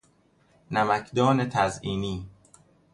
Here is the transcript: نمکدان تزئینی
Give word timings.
نمکدان 0.71 1.49
تزئینی 1.49 2.27